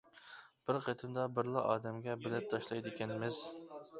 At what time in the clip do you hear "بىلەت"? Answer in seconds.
2.25-2.49